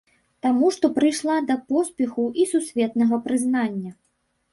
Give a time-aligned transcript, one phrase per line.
[0.43, 3.91] Таму што прыйшла да поспеху і сусветнага прызнання.